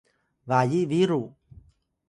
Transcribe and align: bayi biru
bayi 0.47 0.89
biru 0.89 1.21